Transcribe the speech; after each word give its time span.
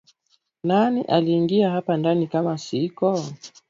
Nani 0.63 1.01
aliingia 1.01 1.69
hapa 1.69 1.97
ndani 1.97 2.27
kama 2.27 2.57
siko? 2.57 3.19